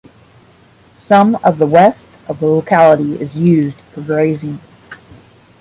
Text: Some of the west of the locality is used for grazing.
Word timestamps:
Some 0.97 1.35
of 1.43 1.59
the 1.59 1.67
west 1.67 1.99
of 2.27 2.39
the 2.39 2.47
locality 2.47 3.21
is 3.21 3.35
used 3.35 3.77
for 3.93 4.01
grazing. 4.01 4.59